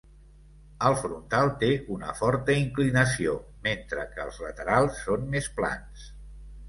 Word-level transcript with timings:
El 0.87 0.95
frontal 1.01 1.51
té 1.63 1.69
una 1.97 2.15
forta 2.21 2.55
inclinació, 2.61 3.35
mentre 3.69 4.07
que 4.17 4.25
els 4.25 4.41
laterals 4.47 4.99
són 5.07 5.29
més 5.37 5.51
plans. 5.61 6.09